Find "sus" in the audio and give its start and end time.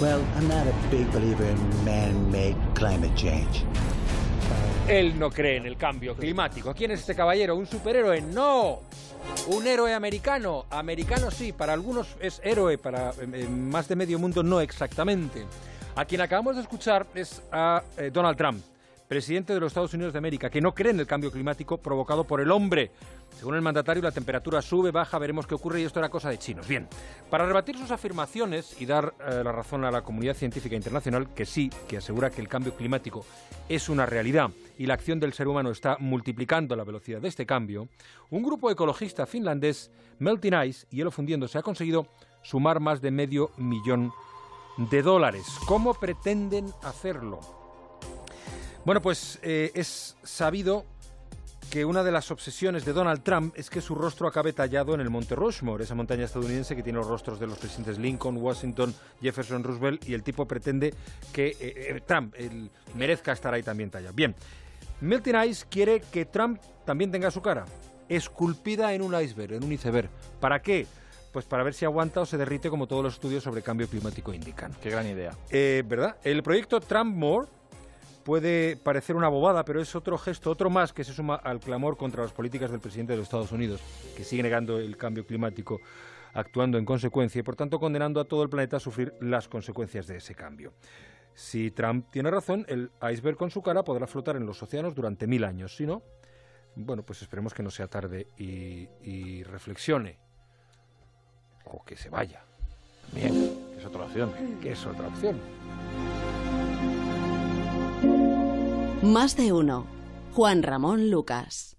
27.76-27.90